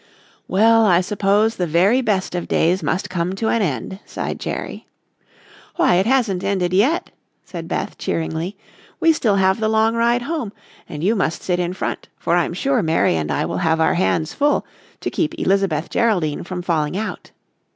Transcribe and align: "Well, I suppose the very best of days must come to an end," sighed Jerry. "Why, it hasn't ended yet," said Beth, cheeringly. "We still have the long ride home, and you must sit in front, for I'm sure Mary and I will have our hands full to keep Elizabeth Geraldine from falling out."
"Well, 0.47 0.83
I 0.83 0.99
suppose 0.99 1.57
the 1.57 1.67
very 1.67 2.01
best 2.01 2.33
of 2.33 2.47
days 2.47 2.81
must 2.81 3.07
come 3.07 3.35
to 3.35 3.49
an 3.49 3.61
end," 3.61 3.99
sighed 4.03 4.39
Jerry. 4.39 4.87
"Why, 5.75 5.97
it 5.97 6.07
hasn't 6.07 6.43
ended 6.43 6.73
yet," 6.73 7.11
said 7.45 7.67
Beth, 7.67 7.99
cheeringly. 7.99 8.57
"We 8.99 9.13
still 9.13 9.35
have 9.35 9.59
the 9.59 9.69
long 9.69 9.93
ride 9.93 10.23
home, 10.23 10.53
and 10.89 11.03
you 11.03 11.15
must 11.15 11.43
sit 11.43 11.59
in 11.59 11.73
front, 11.73 12.09
for 12.17 12.35
I'm 12.35 12.55
sure 12.55 12.81
Mary 12.81 13.15
and 13.15 13.31
I 13.31 13.45
will 13.45 13.57
have 13.57 13.79
our 13.79 13.93
hands 13.93 14.33
full 14.33 14.65
to 15.01 15.11
keep 15.11 15.37
Elizabeth 15.39 15.87
Geraldine 15.91 16.43
from 16.45 16.63
falling 16.63 16.97
out." 16.97 17.29